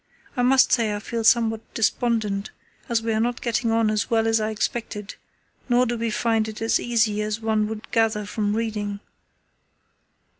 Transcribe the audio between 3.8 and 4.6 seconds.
as well as I